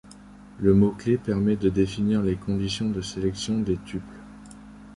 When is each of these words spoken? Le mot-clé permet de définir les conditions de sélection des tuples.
Le 0.59 0.73
mot-clé 0.73 1.19
permet 1.19 1.55
de 1.57 1.69
définir 1.69 2.23
les 2.23 2.35
conditions 2.35 2.89
de 2.89 3.01
sélection 3.01 3.59
des 3.59 3.77
tuples. 3.85 4.17